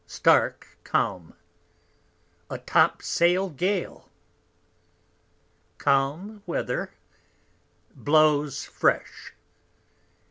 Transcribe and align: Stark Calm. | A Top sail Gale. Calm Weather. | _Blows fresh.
Stark 0.07 0.79
Calm. 0.83 1.35
| 1.89 2.49
A 2.49 2.57
Top 2.57 3.03
sail 3.03 3.51
Gale. 3.51 4.09
Calm 5.77 6.41
Weather. 6.47 6.95
| 7.47 7.95
_Blows 7.95 8.65
fresh. 8.65 9.35